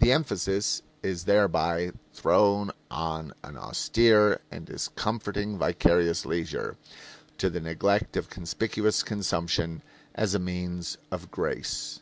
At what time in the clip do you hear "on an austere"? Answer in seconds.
2.90-4.40